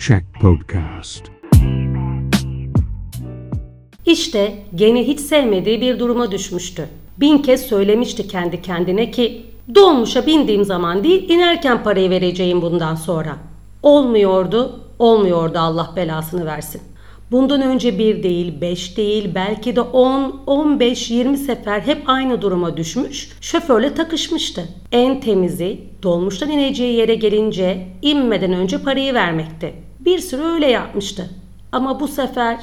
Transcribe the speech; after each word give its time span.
Check 0.00 0.24
Podcast. 0.40 1.24
İşte 4.06 4.54
gene 4.74 5.06
hiç 5.06 5.20
sevmediği 5.20 5.80
bir 5.80 5.98
duruma 5.98 6.30
düşmüştü. 6.30 6.88
Bin 7.20 7.38
kez 7.38 7.60
söylemişti 7.66 8.28
kendi 8.28 8.62
kendine 8.62 9.10
ki 9.10 9.46
dolmuşa 9.74 10.26
bindiğim 10.26 10.64
zaman 10.64 11.04
değil 11.04 11.28
inerken 11.28 11.82
parayı 11.82 12.10
vereceğim 12.10 12.62
bundan 12.62 12.94
sonra. 12.94 13.36
Olmuyordu, 13.82 14.80
olmuyordu 14.98 15.58
Allah 15.58 15.92
belasını 15.96 16.46
versin. 16.46 16.82
Bundan 17.30 17.62
önce 17.62 17.98
bir 17.98 18.22
değil, 18.22 18.60
beş 18.60 18.96
değil, 18.96 19.30
belki 19.34 19.76
de 19.76 19.80
on, 19.80 20.40
on 20.46 20.80
beş, 20.80 21.10
yirmi 21.10 21.38
sefer 21.38 21.80
hep 21.80 22.02
aynı 22.06 22.42
duruma 22.42 22.76
düşmüş, 22.76 23.36
şoförle 23.40 23.94
takışmıştı. 23.94 24.68
En 24.92 25.20
temizi, 25.20 25.80
dolmuştan 26.02 26.50
ineceği 26.50 26.96
yere 26.96 27.14
gelince 27.14 27.86
inmeden 28.02 28.52
önce 28.52 28.78
parayı 28.78 29.14
vermekti. 29.14 29.89
Bir 30.00 30.18
sürü 30.18 30.42
öyle 30.42 30.66
yapmıştı. 30.66 31.30
Ama 31.72 32.00
bu 32.00 32.08
sefer, 32.08 32.58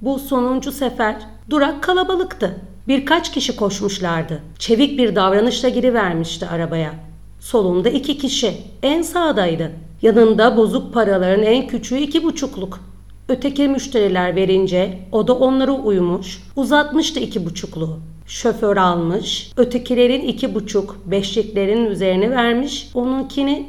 bu 0.00 0.18
sonuncu 0.18 0.72
sefer 0.72 1.16
durak 1.50 1.82
kalabalıktı. 1.82 2.60
Birkaç 2.88 3.32
kişi 3.32 3.56
koşmuşlardı. 3.56 4.42
Çevik 4.58 4.98
bir 4.98 5.16
davranışla 5.16 5.68
girivermişti 5.68 6.46
arabaya. 6.46 6.94
Solunda 7.40 7.88
iki 7.88 8.18
kişi, 8.18 8.54
en 8.82 9.02
sağdaydı. 9.02 9.72
Yanında 10.02 10.56
bozuk 10.56 10.94
paraların 10.94 11.44
en 11.44 11.66
küçüğü 11.66 11.98
iki 11.98 12.24
buçukluk. 12.24 12.80
Öteki 13.28 13.68
müşteriler 13.68 14.36
verince 14.36 14.98
o 15.12 15.28
da 15.28 15.34
onlara 15.34 15.72
uymuş, 15.72 16.42
uzatmıştı 16.56 17.20
iki 17.20 17.46
buçukluğu. 17.46 17.98
Şoför 18.26 18.76
almış, 18.76 19.52
ötekilerin 19.56 20.20
iki 20.20 20.54
buçuk, 20.54 20.96
beşliklerin 21.06 21.86
üzerine 21.86 22.30
vermiş, 22.30 22.90
onunkini 22.94 23.66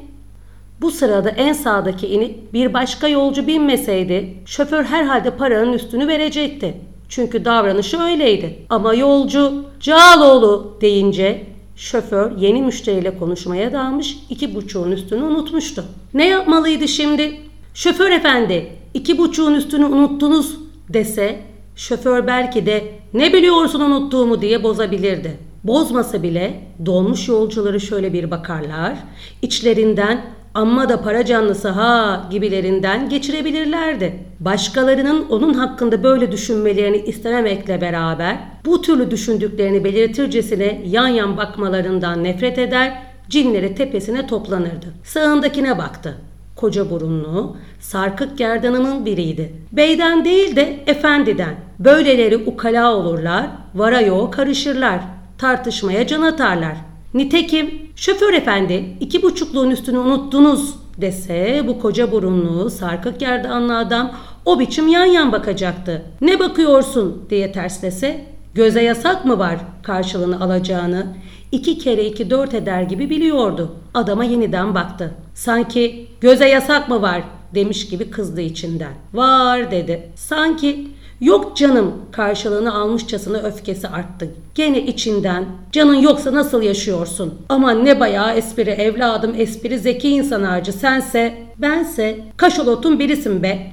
bu 0.83 0.91
sırada 0.91 1.29
en 1.29 1.53
sağdaki 1.53 2.07
inip 2.07 2.53
bir 2.53 2.73
başka 2.73 3.07
yolcu 3.07 3.47
binmeseydi 3.47 4.33
şoför 4.45 4.83
herhalde 4.83 5.31
paranın 5.31 5.73
üstünü 5.73 6.07
verecekti. 6.07 6.73
Çünkü 7.09 7.45
davranışı 7.45 8.01
öyleydi. 8.01 8.55
Ama 8.69 8.93
yolcu 8.93 9.65
Cağaloğlu 9.79 10.77
deyince 10.81 11.45
şoför 11.75 12.37
yeni 12.37 12.61
müşteriyle 12.61 13.17
konuşmaya 13.17 13.73
dalmış 13.73 14.17
iki 14.29 14.55
buçuğun 14.55 14.91
üstünü 14.91 15.23
unutmuştu. 15.23 15.85
Ne 16.13 16.27
yapmalıydı 16.27 16.87
şimdi? 16.87 17.41
Şoför 17.73 18.11
efendi 18.11 18.69
iki 18.93 19.17
buçuğun 19.17 19.53
üstünü 19.53 19.85
unuttunuz 19.85 20.57
dese 20.89 21.39
şoför 21.75 22.27
belki 22.27 22.65
de 22.65 22.83
ne 23.13 23.33
biliyorsun 23.33 23.79
unuttuğumu 23.79 24.41
diye 24.41 24.63
bozabilirdi. 24.63 25.37
Bozmasa 25.63 26.23
bile 26.23 26.59
dolmuş 26.85 27.27
yolcuları 27.27 27.79
şöyle 27.79 28.13
bir 28.13 28.31
bakarlar. 28.31 28.97
içlerinden 29.41 30.21
amma 30.53 30.89
da 30.89 31.01
para 31.01 31.25
canlısı 31.25 31.69
ha 31.69 32.27
gibilerinden 32.31 33.09
geçirebilirlerdi. 33.09 34.13
Başkalarının 34.39 35.25
onun 35.29 35.53
hakkında 35.53 36.03
böyle 36.03 36.31
düşünmelerini 36.31 36.97
istememekle 36.97 37.81
beraber 37.81 38.37
bu 38.65 38.81
türlü 38.81 39.11
düşündüklerini 39.11 39.83
belirtircesine 39.83 40.81
yan 40.85 41.07
yan 41.07 41.37
bakmalarından 41.37 42.23
nefret 42.23 42.59
eder, 42.59 43.03
cinleri 43.29 43.75
tepesine 43.75 44.27
toplanırdı. 44.27 44.87
Sağındakine 45.03 45.77
baktı. 45.77 46.17
Koca 46.55 46.89
burunlu, 46.89 47.57
sarkık 47.79 48.37
gerdanımın 48.37 49.05
biriydi. 49.05 49.53
Beyden 49.71 50.25
değil 50.25 50.55
de 50.55 50.79
efendiden. 50.87 51.55
Böyleleri 51.79 52.37
ukala 52.37 52.95
olurlar, 52.95 53.47
vara 53.75 54.01
yoğa 54.01 54.31
karışırlar, 54.31 54.99
tartışmaya 55.37 56.07
can 56.07 56.21
atarlar. 56.21 56.77
Nitekim 57.13 57.82
şoför 57.95 58.33
efendi 58.33 58.85
iki 58.99 59.23
buçukluğun 59.23 59.69
üstünü 59.69 59.97
unuttunuz 59.97 60.75
dese 60.97 61.63
bu 61.67 61.79
koca 61.79 62.11
burunlu, 62.11 62.69
sarkık 62.69 63.19
gerdanlı 63.19 63.77
adam 63.77 64.11
o 64.45 64.59
biçim 64.59 64.87
yan 64.87 65.05
yan 65.05 65.31
bakacaktı. 65.31 66.01
Ne 66.21 66.39
bakıyorsun 66.39 67.25
diye 67.29 67.51
terslese 67.51 68.25
göze 68.55 68.83
yasak 68.83 69.25
mı 69.25 69.39
var 69.39 69.57
karşılığını 69.83 70.43
alacağını 70.43 71.07
iki 71.51 71.77
kere 71.77 72.05
iki 72.05 72.29
dört 72.29 72.53
eder 72.53 72.81
gibi 72.81 73.09
biliyordu. 73.09 73.75
Adama 73.93 74.23
yeniden 74.23 74.75
baktı. 74.75 75.13
Sanki 75.33 76.07
göze 76.21 76.49
yasak 76.49 76.89
mı 76.89 77.01
var 77.01 77.23
demiş 77.55 77.89
gibi 77.89 78.09
kızdı 78.09 78.41
içinden. 78.41 78.93
Var 79.13 79.71
dedi. 79.71 80.09
Sanki 80.15 80.87
yok 81.23 81.57
canım 81.57 81.93
karşılığını 82.11 82.75
almışçasına 82.75 83.37
öfkesi 83.37 83.87
arttı. 83.87 84.29
Gene 84.55 84.81
içinden 84.81 85.45
canın 85.71 85.95
yoksa 85.95 86.33
nasıl 86.33 86.61
yaşıyorsun? 86.61 87.33
Aman 87.49 87.85
ne 87.85 87.99
bayağı 87.99 88.33
espri 88.33 88.69
evladım 88.69 89.33
espri 89.37 89.79
zeki 89.79 90.09
insan 90.09 90.43
harcı 90.43 90.73
sense 90.73 91.33
bense 91.57 92.19
kaşolotun 92.37 92.99
birisin 92.99 93.43
be. 93.43 93.71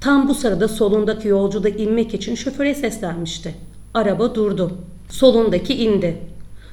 Tam 0.00 0.28
bu 0.28 0.34
sırada 0.34 0.68
solundaki 0.68 1.28
yolcu 1.28 1.62
da 1.62 1.68
inmek 1.68 2.14
için 2.14 2.34
şoföre 2.34 2.74
seslenmişti. 2.74 3.54
Araba 3.94 4.34
durdu. 4.34 4.72
Solundaki 5.10 5.74
indi. 5.74 6.16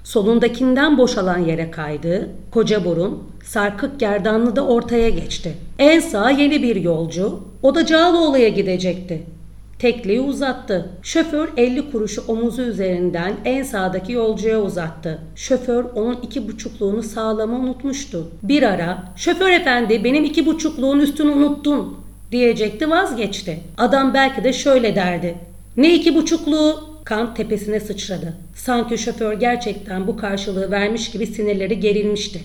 Solundakinden 0.03 0.97
boşalan 0.97 1.37
yere 1.37 1.71
kaydı. 1.71 2.29
Koca 2.51 2.85
burun, 2.85 3.23
sarkık 3.43 3.99
gerdanlı 3.99 4.55
da 4.55 4.65
ortaya 4.65 5.09
geçti. 5.09 5.53
En 5.79 5.99
sağ 5.99 6.29
yeni 6.29 6.63
bir 6.63 6.75
yolcu. 6.75 7.39
O 7.61 7.75
da 7.75 7.85
Cağaloğlu'ya 7.85 8.47
gidecekti. 8.49 9.23
Tekliği 9.83 10.21
uzattı. 10.21 10.89
Şoför 11.01 11.49
50 11.57 11.91
kuruşu 11.91 12.23
omuzu 12.27 12.61
üzerinden 12.61 13.33
en 13.45 13.63
sağdaki 13.63 14.11
yolcuya 14.11 14.61
uzattı. 14.61 15.19
Şoför 15.35 15.85
onun 15.95 16.17
iki 16.21 16.47
buçukluğunu 16.47 17.03
sağlama 17.03 17.57
unutmuştu. 17.57 18.31
Bir 18.43 18.63
ara 18.63 19.03
şoför 19.15 19.49
efendi 19.49 20.03
benim 20.03 20.23
iki 20.23 20.45
buçukluğun 20.45 20.99
üstünü 20.99 21.31
unuttun 21.31 21.97
diyecekti 22.31 22.89
vazgeçti. 22.89 23.59
Adam 23.77 24.13
belki 24.13 24.43
de 24.43 24.53
şöyle 24.53 24.95
derdi. 24.95 25.35
Ne 25.77 25.93
iki 25.93 26.15
buçukluğu? 26.15 26.89
Kan 27.03 27.33
tepesine 27.33 27.79
sıçradı. 27.79 28.33
Sanki 28.55 28.97
şoför 28.97 29.33
gerçekten 29.33 30.07
bu 30.07 30.17
karşılığı 30.17 30.71
vermiş 30.71 31.11
gibi 31.11 31.27
sinirleri 31.27 31.79
gerilmişti. 31.79 32.41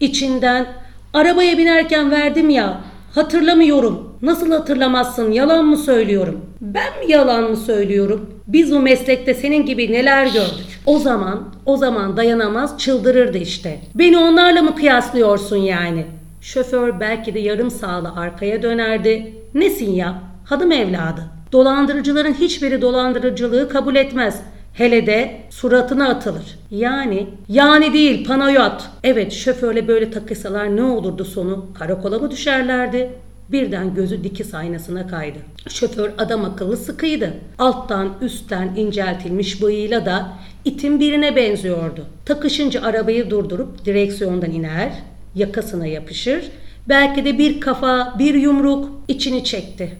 İçinden 0.00 0.66
arabaya 1.14 1.58
binerken 1.58 2.10
verdim 2.10 2.50
ya 2.50 2.80
hatırlamıyorum. 3.14 4.07
Nasıl 4.22 4.50
hatırlamazsın 4.50 5.32
yalan 5.32 5.64
mı 5.64 5.76
söylüyorum? 5.76 6.40
Ben 6.60 6.98
mi 6.98 7.12
yalan 7.12 7.50
mı 7.50 7.56
söylüyorum? 7.56 8.30
Biz 8.46 8.72
bu 8.72 8.80
meslekte 8.80 9.34
senin 9.34 9.66
gibi 9.66 9.92
neler 9.92 10.26
gördük. 10.26 10.80
O 10.86 10.98
zaman 10.98 11.54
o 11.66 11.76
zaman 11.76 12.16
dayanamaz 12.16 12.78
çıldırırdı 12.78 13.38
işte. 13.38 13.80
Beni 13.94 14.18
onlarla 14.18 14.62
mı 14.62 14.74
kıyaslıyorsun 14.76 15.56
yani? 15.56 16.06
Şoför 16.40 17.00
belki 17.00 17.34
de 17.34 17.38
yarım 17.38 17.70
sağlı 17.70 18.12
arkaya 18.16 18.62
dönerdi. 18.62 19.34
Nesin 19.54 19.92
ya? 19.92 20.22
Hanım 20.44 20.72
evladı. 20.72 21.22
Dolandırıcıların 21.52 22.34
hiçbiri 22.34 22.82
dolandırıcılığı 22.82 23.68
kabul 23.68 23.96
etmez. 23.96 24.40
Hele 24.74 25.06
de 25.06 25.40
suratına 25.50 26.08
atılır. 26.08 26.58
Yani, 26.70 27.26
yani 27.48 27.92
değil 27.92 28.26
panoyot. 28.26 28.84
Evet 29.04 29.32
şoförle 29.32 29.88
böyle 29.88 30.10
takısalar 30.10 30.76
ne 30.76 30.82
olurdu 30.82 31.24
sonu? 31.24 31.66
Karakola 31.78 32.18
mı 32.18 32.30
düşerlerdi? 32.30 33.10
Birden 33.52 33.94
gözü 33.94 34.24
dikiz 34.24 34.54
aynasına 34.54 35.06
kaydı. 35.06 35.38
Şoför 35.68 36.10
adam 36.18 36.44
akıllı 36.44 36.76
sıkıydı. 36.76 37.34
Alttan 37.58 38.14
üstten 38.20 38.76
inceltilmiş 38.76 39.62
bıyığıyla 39.62 40.06
da 40.06 40.32
itin 40.64 41.00
birine 41.00 41.36
benziyordu. 41.36 42.06
Takışınca 42.24 42.82
arabayı 42.82 43.30
durdurup 43.30 43.84
direksiyondan 43.84 44.50
iner, 44.50 44.92
yakasına 45.34 45.86
yapışır. 45.86 46.44
Belki 46.88 47.24
de 47.24 47.38
bir 47.38 47.60
kafa, 47.60 48.14
bir 48.18 48.34
yumruk 48.34 48.90
içini 49.08 49.44
çekti. 49.44 49.92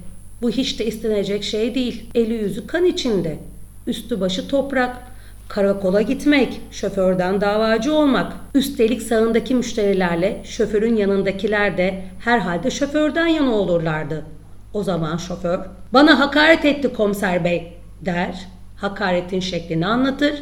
Bu 0.43 0.51
hiç 0.51 0.79
de 0.79 0.87
istenecek 0.87 1.45
şey 1.45 1.75
değil. 1.75 2.05
Eli 2.15 2.35
yüzü 2.35 2.67
kan 2.67 2.85
içinde. 2.85 3.39
Üstü 3.87 4.21
başı 4.21 4.49
toprak. 4.49 4.97
Karakola 5.49 6.03
gitmek, 6.03 6.61
şoförden 6.71 7.41
davacı 7.41 7.95
olmak. 7.95 8.33
Üstelik 8.55 9.03
sağındaki 9.03 9.55
müşterilerle 9.55 10.41
şoförün 10.45 10.97
yanındakiler 10.97 11.79
de 11.79 12.05
herhalde 12.25 12.71
şoförden 12.71 13.27
yana 13.27 13.50
olurlardı. 13.55 14.25
O 14.73 14.83
zaman 14.83 15.17
şoför, 15.17 15.59
bana 15.93 16.19
hakaret 16.19 16.65
etti 16.65 16.93
komiser 16.93 17.45
bey 17.45 17.73
der. 18.00 18.49
Hakaretin 18.77 19.41
şeklini 19.41 19.87
anlatır. 19.87 20.35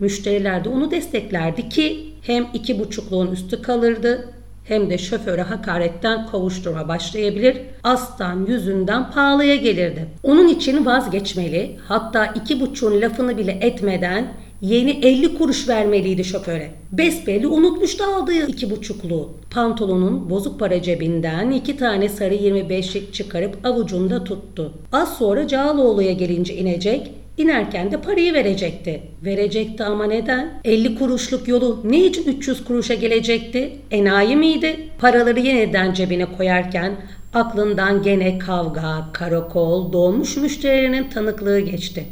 Müşteriler 0.00 0.64
de 0.64 0.68
onu 0.68 0.90
desteklerdi 0.90 1.68
ki 1.68 2.14
hem 2.22 2.46
iki 2.54 2.78
buçukluğun 2.78 3.30
üstü 3.30 3.62
kalırdı 3.62 4.32
hem 4.64 4.90
de 4.90 4.98
şoföre 4.98 5.42
hakaretten 5.42 6.26
kovuşturma 6.26 6.88
başlayabilir, 6.88 7.56
aslan 7.82 8.46
yüzünden 8.46 9.10
pahalıya 9.10 9.56
gelirdi. 9.56 10.06
Onun 10.22 10.48
için 10.48 10.86
vazgeçmeli, 10.86 11.76
hatta 11.88 12.26
iki 12.26 12.60
buçuğun 12.60 13.00
lafını 13.00 13.38
bile 13.38 13.52
etmeden 13.52 14.26
yeni 14.62 14.90
50 14.90 15.38
kuruş 15.38 15.68
vermeliydi 15.68 16.24
şoföre. 16.24 16.70
Besbelli 16.92 17.46
unutmuştu 17.46 18.04
aldığı 18.04 18.46
iki 18.46 18.70
buçukluğu. 18.70 19.30
Pantolonun 19.50 20.30
bozuk 20.30 20.60
para 20.60 20.82
cebinden 20.82 21.50
iki 21.50 21.76
tane 21.76 22.08
sarı 22.08 22.34
25'lik 22.34 23.14
çıkarıp 23.14 23.66
avucunda 23.66 24.24
tuttu. 24.24 24.72
Az 24.92 25.18
sonra 25.18 25.48
Cağaloğlu'ya 25.48 26.12
gelince 26.12 26.54
inecek, 26.54 27.10
İnerken 27.38 27.90
de 27.92 28.00
parayı 28.00 28.34
verecekti. 28.34 29.02
Verecekti 29.24 29.84
ama 29.84 30.04
neden? 30.04 30.60
50 30.64 30.94
kuruşluk 30.94 31.48
yolu 31.48 31.80
ne 31.84 32.04
için 32.04 32.24
300 32.24 32.64
kuruşa 32.64 32.94
gelecekti? 32.94 33.72
Enayi 33.90 34.36
miydi? 34.36 34.76
Paraları 34.98 35.40
yeniden 35.40 35.94
cebine 35.94 36.26
koyarken 36.36 36.96
Aklından 37.34 38.02
gene 38.02 38.38
kavga, 38.38 39.06
karakol, 39.12 39.92
dolmuş 39.92 40.36
müşterilerinin 40.36 41.10
tanıklığı 41.10 41.60
geçti. 41.60 42.04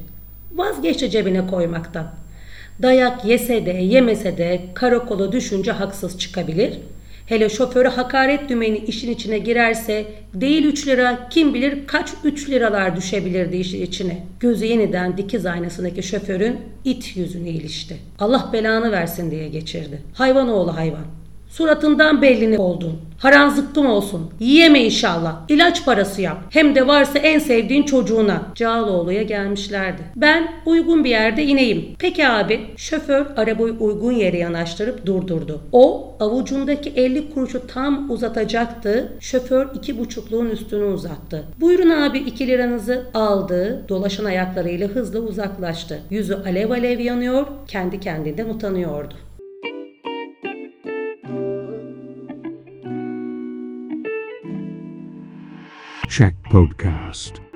Vazgeçti 0.53 1.11
cebine 1.11 1.47
koymaktan. 1.47 2.11
Dayak 2.83 3.25
yese 3.25 3.67
de 3.67 3.71
yemese 3.71 4.39
de 4.39 4.61
karakola 4.75 5.33
düşünce 5.33 5.73
haksız 5.73 6.19
çıkabilir. 6.19 6.79
Hele 7.27 7.49
şoförü 7.49 7.89
hakaret 7.89 8.49
dümeni 8.49 8.79
işin 8.79 9.13
içine 9.13 9.39
girerse 9.39 10.05
değil 10.35 10.65
3 10.65 10.87
lira 10.87 11.29
kim 11.31 11.55
bilir 11.55 11.87
kaç 11.87 12.11
3 12.25 12.51
liralar 12.51 12.97
düşebilirdi 12.97 13.57
işin 13.57 13.83
içine. 13.83 14.23
Gözü 14.41 14.65
yeniden 14.65 15.17
dikiz 15.17 15.47
aynasındaki 15.47 16.03
şoförün 16.03 16.57
it 16.85 17.17
yüzüne 17.17 17.51
ilişti. 17.51 17.97
Allah 18.19 18.51
belanı 18.53 18.93
versin 18.93 19.31
diye 19.31 19.49
geçirdi. 19.49 20.03
Hayvan 20.15 20.49
oğlu 20.49 20.77
hayvan. 20.77 21.05
Suratından 21.49 22.23
belli 22.23 22.59
oldun. 22.59 22.93
Haran 23.19 23.49
zıkkım 23.49 23.87
olsun. 23.87 24.31
Yiyeme 24.41 24.85
inşallah. 24.85 25.37
İlaç 25.49 25.85
parası 25.85 26.23
yap. 26.23 26.39
Hem 26.51 26.75
de 26.75 26.87
varsa 26.87 27.19
en 27.19 27.39
sevdiğin 27.39 27.83
çocuğuna. 27.83 28.43
Cağaloğlu'ya 28.55 29.23
gelmişlerdi. 29.23 30.03
Ben 30.17 30.53
uygun 30.67 31.05
bir 31.05 31.11
yerde 31.11 31.45
ineyim. 31.45 31.85
Peki 31.99 32.29
abi. 32.29 32.61
Şoför 32.77 33.27
arabayı 33.37 33.73
uygun 33.73 34.13
yere 34.13 34.39
yanaştırıp 34.39 35.07
durdurdu. 35.07 35.61
O 35.73 36.17
avucundaki 36.21 36.91
50 36.91 37.31
kuruşu 37.31 37.67
tam 37.67 38.11
uzatacaktı. 38.11 39.13
Şoför 39.21 39.67
iki 39.75 39.99
buçukluğun 39.99 40.51
üstünü 40.51 40.85
uzattı. 40.85 41.45
Buyurun 41.61 41.91
abi 41.91 42.19
2 42.19 42.47
liranızı 42.47 43.07
aldı. 43.15 43.85
Dolaşan 43.89 44.25
ayaklarıyla 44.25 44.89
hızla 44.89 45.19
uzaklaştı. 45.19 46.01
Yüzü 46.11 46.35
alev 46.35 46.71
alev 46.71 46.99
yanıyor. 47.01 47.47
Kendi 47.69 48.01
kendinden 48.01 48.49
utanıyordu. 48.49 49.15
Check 56.09 56.35
Podcast. 56.45 57.48